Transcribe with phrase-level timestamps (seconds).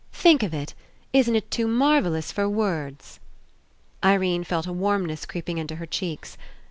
[0.13, 0.73] Think of It!
[1.13, 3.19] Isn't It too mar vellous for words?"
[4.03, 6.39] Irene felt a warmness creeping Into her cheeks.